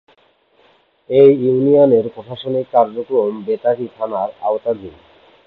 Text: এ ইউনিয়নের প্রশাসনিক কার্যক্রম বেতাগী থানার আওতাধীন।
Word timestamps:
এ 1.09 1.21
ইউনিয়নের 1.41 2.05
প্রশাসনিক 2.09 2.65
কার্যক্রম 2.73 3.31
বেতাগী 3.45 3.87
থানার 3.97 4.29
আওতাধীন। 4.41 4.95